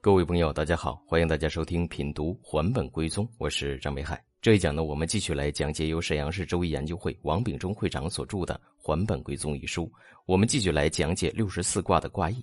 [0.00, 4.22] 各位朋友，大家好，欢迎大家收听品读《还本归宗》，我是张北海。
[4.40, 9.90] 这一讲呢，我们继续来讲解由沈阳市周易研究会王秉忠会长所著的《还本归宗》一书。
[10.24, 12.40] 我们继续来讲解六十四卦的卦意。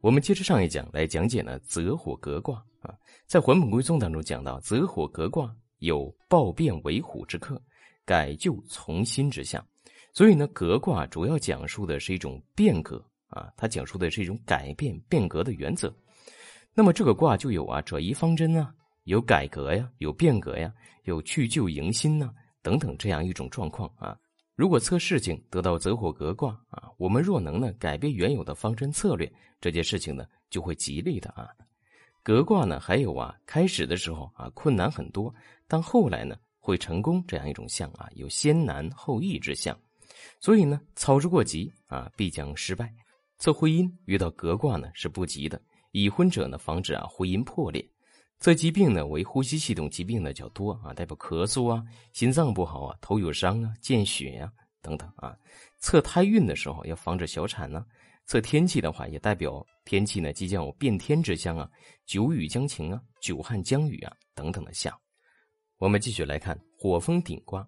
[0.00, 2.94] 我们接着上一讲来讲解呢，泽火革卦啊，
[3.26, 7.60] 在《还本归宗》当中讲到，泽火革卦有暴变为虎之克，
[8.06, 9.62] 改旧从新之象。
[10.14, 15.94] 所以呢，革卦主要讲述的是一种变革啊，它讲述的是一种改变变革的原则。
[16.78, 18.70] 那么这个卦就有啊转移方针啊，
[19.04, 20.70] 有改革呀，有变革呀，
[21.04, 22.30] 有去旧迎新呐
[22.60, 24.14] 等等这样一种状况啊。
[24.54, 31.48] 如果测事情得到泽火革卦啊，我们若能呢改变原有的方针策略，这件事情呢就会吉利的啊。
[32.22, 35.34] 革卦呢还有啊开始的时候啊困难很多，
[35.66, 39.74] 但后来呢会成功这样一种象啊，有先难后易之象。
[40.40, 42.92] 所以呢操之过急啊必将失败。
[43.38, 45.58] 测婚姻遇到革卦呢是不吉的。
[45.92, 47.82] 已婚者呢，防止啊婚姻破裂；
[48.38, 55.36] 测疾病呢，为呼吸系统疾病呢较多啊，代表咳嗽啊、心脏不好啊、头有伤啊、见血呀等等啊。
[55.78, 57.84] 测胎运的时候要防止小产呢。
[58.26, 61.70] 测天气的话，也代表天气呢即将有变天之象啊，
[62.06, 64.92] 久雨将晴啊、久旱将雨啊等等的象。
[65.78, 67.62] 我们继续来看火风顶卦，《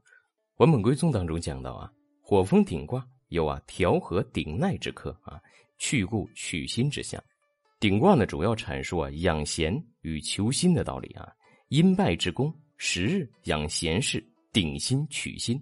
[0.56, 5.40] 文本归宗》当中讲到啊，火风顶卦有啊调和顶耐之克啊，
[5.78, 7.22] 去故取新之象。
[7.80, 11.28] 鼎卦呢，主要阐述啊养贤与求新的道理啊。
[11.68, 15.56] 因败之功，时日养贤士，鼎新取新。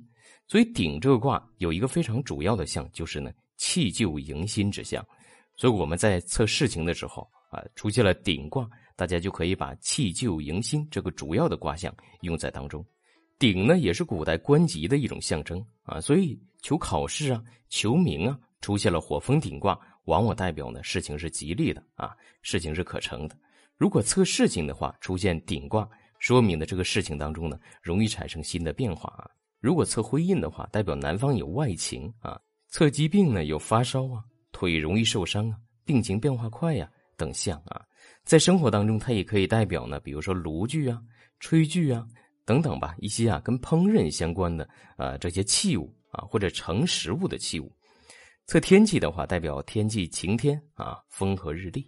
[0.48, 5.04] 所以鼎这个卦有一个非常主要的象，就是呢弃旧迎新之象。
[5.56, 12.82] 所以我们在测事情的时候啊，出现了鼎卦，大家就可以把弃旧迎新这个主要的卦象用在当中。
[13.38, 19.78] 鼎呢，也是古代官级的一种象征啊，所以求考试啊、求名啊，出现了火风鼎卦。
[20.06, 23.36] 往往代表呢事情是吉利的啊，事情是可成的。
[23.76, 25.88] 如果测事情的话，出现顶卦，
[26.18, 29.30] 说明的这个事情当中呢容易产生新的变化啊。
[29.60, 32.40] 如果测婚姻的话，代表男方有外情啊。
[32.68, 37.82] 测疾病呢有发烧啊，腿容易受伤啊，病情变化快呀等象啊。
[38.24, 41.00] 在生活当中，它也可以代表呢，比如说炉具啊、
[41.40, 42.06] 炊具啊
[42.44, 47.72] 等等吧，一些啊跟烹饪相关的啊这些器物啊，或者盛食物的器物。
[48.46, 51.84] 测天气的话，代表天气晴天啊，风和日丽。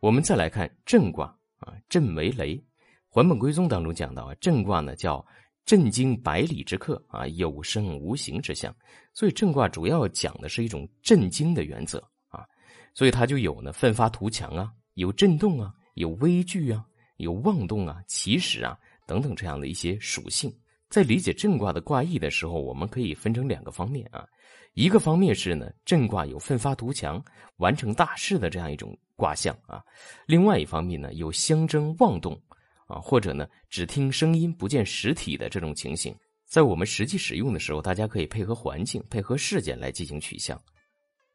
[0.00, 1.26] 我们再来看震卦
[1.58, 2.60] 啊，震为雷。
[3.08, 5.24] 还本归宗当中讲到啊，震卦呢叫
[5.64, 8.74] 震惊百里之客啊，有声无形之象。
[9.12, 12.44] 所以震卦主要讲的是一种震惊的原则啊，
[12.92, 16.84] 所以它就有呢奋发图强啊，有震动啊，有危惧啊，
[17.18, 18.76] 有妄动啊，起始啊
[19.06, 20.52] 等等这样的一些属性。
[20.88, 24.26] 在理解震卦的卦意的时候，我们可以分成两个方面啊。
[24.74, 27.22] 一个方面是呢，震卦有奋发图强、
[27.56, 29.78] 完成大事的这样一种卦象啊；
[30.26, 32.40] 另外一方面呢，有相争妄动
[32.86, 36.14] 啊，或者呢只听声音不见实体的这种情形。
[36.44, 40.60] 在我们实际使用的时候，大家可以配合环境、配合事件来进行取向。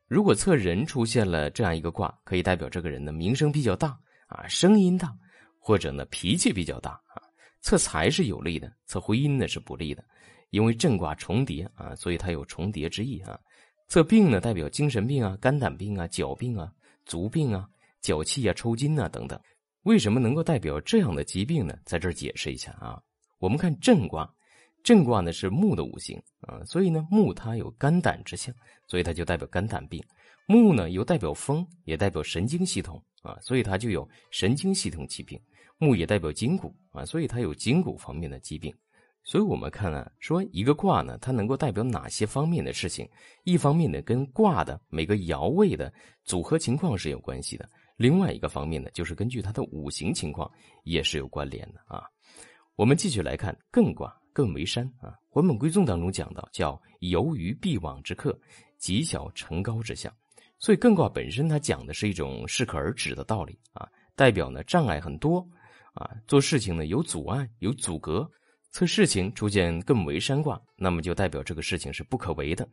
[0.07, 5.13] 如果测人出现了这样一个卦，可以代表这个人的名声比较大啊，声音大，
[5.59, 7.23] 或者呢脾气比较大啊。
[7.61, 10.03] 测财是有利的，测婚姻呢是不利的。
[10.51, 13.39] 因为震卦重叠啊，所以它有重叠之意啊。
[13.87, 16.71] 测病呢，代表精神病啊、肝胆病啊、脚病啊、
[17.05, 17.67] 足病啊、
[18.01, 19.39] 脚气啊、抽筋啊等等。
[19.83, 21.77] 为什么能够代表这样的疾病呢？
[21.85, 23.01] 在这儿解释一下啊。
[23.37, 24.31] 我们看震卦，
[24.83, 28.53] 震卦呢是木的五行啊，所以呢木它有肝胆之象，
[28.87, 30.03] 所以它就代表肝胆病。
[30.47, 35.39] 木呢又代表风，也代表神经系统啊，所以它就有神经系统疾病。
[35.79, 38.71] 木也代表筋骨啊，所以它有筋骨方面的疾病。
[39.23, 43.07] 所以我们看啊，说一个卦呢，它能够代表哪些方面的事情？
[43.43, 45.91] 一方面呢，跟卦的每个爻位的
[46.23, 50.49] 组合情况是有关系的；另外一个方面呢，就是根据它的五行情况
[50.83, 52.03] 也是有关联的啊。
[52.75, 58.37] 我们继续来看艮卦，艮为山啊，《还本归宗》当中讲到，叫游于必往之客，
[58.77, 60.11] 极小成高之象。
[60.57, 65.47] 所以艮卦本身它讲的是一种适可而止的道理啊，代表呢障碍很多
[65.93, 68.29] 啊，做事情呢有阻碍有阻隔。
[68.71, 72.69] 测事情出现艮为山卦，那么就代表这个事情是不可为的。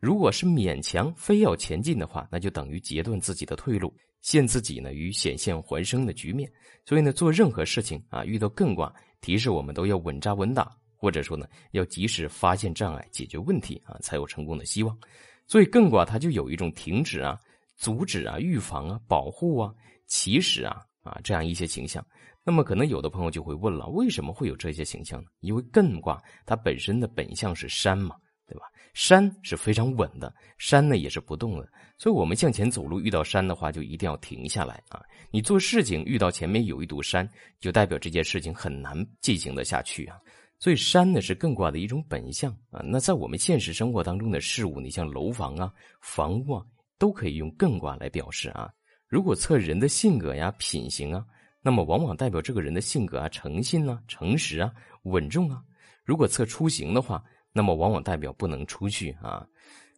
[0.00, 6.50] 如果是勉强非要前进的话，那就等于截断自己的退路，陷自己呢于险象环生的局面。
[6.84, 14.98] 所以呢，做任何事情啊，遇到艮卦，提示我们都要稳扎稳打，或者说呢，要及时发现障碍，解决问题啊，才有成功的希望。
[15.46, 17.38] 所以艮卦它就有一种停止啊、
[17.76, 19.72] 阻止啊、预防啊、保护啊、
[20.08, 22.04] 起始啊啊这样一些形象。
[22.44, 25.28] 那么可能有的朋友就会问了，为什么会有这些形象呢？
[25.40, 28.14] 因为艮卦它本身的本相是山嘛，
[28.46, 28.66] 对吧？
[28.94, 31.68] 山是非常稳的，山呢也是不动的，
[31.98, 35.02] 所以我们向前走路遇到山的话，就一定要停下来啊！
[35.30, 37.28] 你做事情遇到前面有一堵山，
[37.60, 40.16] 就代表这件事情很难进行的下去啊！
[40.58, 42.80] 所以山呢是艮卦的一种本相啊。
[42.82, 45.70] 那在我们现实生活当中的事物，你像楼房啊、
[46.00, 46.64] 房屋啊，
[46.96, 48.70] 都可以用艮卦来表示啊。
[49.08, 51.24] 如果测人的性格呀、品行啊，
[51.62, 54.72] 那么往往代表这个人的性格啊、诚信啊、诚实啊、
[55.04, 55.62] 稳重啊。
[56.04, 57.22] 如果测出行的话，
[57.52, 59.46] 那么往往代表不能出去啊。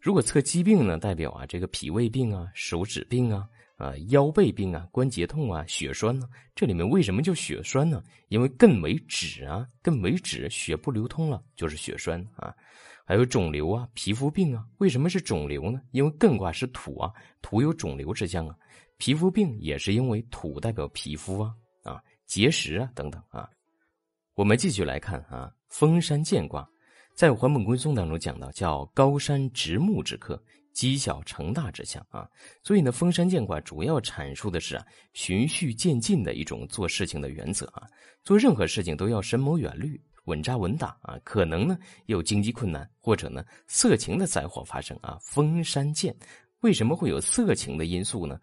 [0.01, 6.29] 如果测疾病呢，代表啊这个脾胃病啊、手指病啊、啊腰背病啊、关节痛啊、血栓呢。
[6.55, 8.03] 这里面为什么叫血栓呢？
[8.29, 12.55] 因为艮为止啊，艮为止，血不流通了就是血栓啊。
[13.05, 15.81] 还有肿瘤啊、皮肤病啊，为什么是肿瘤呢？
[15.93, 17.11] 因为艮卦是土啊，
[17.43, 18.55] 土有肿瘤之象啊。
[18.99, 21.55] 皮肤病也是因为土代表皮肤啊
[21.85, 23.49] 啊结石啊等等啊。
[24.35, 25.51] 我们继续来看啊。
[25.69, 26.67] 封山见卦，
[27.15, 30.43] 在《还本归宗》当中讲到，叫高山直木之克，
[30.73, 32.27] 积小成大之象啊。
[32.63, 37.87] 所以呢，封山见卦主要阐述的是啊，循序渐进的一种做事情的原则啊。
[38.25, 41.19] 做任何事情都要深谋远虑，稳扎稳打啊。
[41.23, 45.19] 可能呢有经济困难，或者呢色情的灾祸发生啊。
[45.21, 46.17] 封山见，
[46.61, 48.41] 为什么会有色情的因素呢？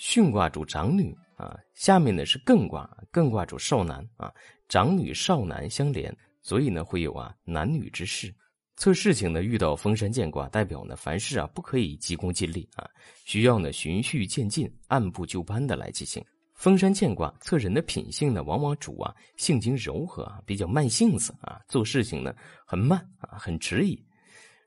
[0.00, 4.32] 巽卦主长女啊，下面呢是艮卦，艮卦主少男啊，
[4.66, 6.16] 长女少男相连。
[6.40, 8.34] 所以呢，会有啊男女之事。
[8.76, 12.88] 测事情呢，遇到封山见卦，代表呢凡事啊不可以急功近利啊，
[13.26, 16.24] 需要呢循序渐进、按部就班的来进行。
[16.54, 24.02] 封山见卦测人的品性呢，往往主啊性情柔和啊，比较慢性子啊，做事情呢很慢啊，很迟疑。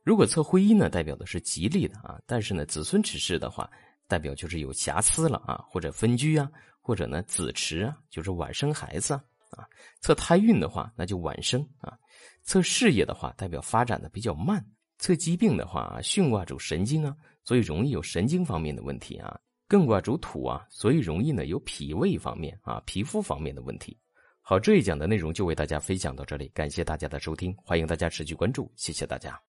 [0.04, 3.68] 如果测婚姻呢，代表的是吉利的啊，但是呢子孙之事的话，
[4.08, 6.50] 代表就是有瑕疵了啊，或者分居啊，
[6.82, 9.24] 或者呢子迟啊，就是晚生孩子啊。
[9.56, 9.70] 啊，
[10.02, 11.94] 测胎运的话，那就晚生啊；
[12.42, 14.60] 测事业的话，代表发展的比较慢；
[14.98, 19.40] 测疾病的话，巽卦主神经啊，所以容易有神经方面的问题啊；
[19.70, 23.96] 艮卦主土啊，所以容易呢有脾胃方面啊、皮肤方面的问题。
[24.42, 29.40] 好，这一讲的内容就为大家分享到这里，感谢大家的收听，欢迎大家持续关注，谢谢大家。